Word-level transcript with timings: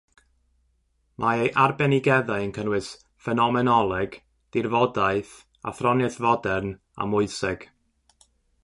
Mae 1.23 1.43
ei 1.43 1.51
arbenigeddau 1.63 2.45
yn 2.47 2.53
cynnwys 2.55 2.89
ffenomenoleg, 3.27 4.19
dirfodaeth, 4.57 5.37
athroniaeth 5.75 6.21
fodern 6.27 6.77
a 7.07 7.13
moeseg. 7.15 7.73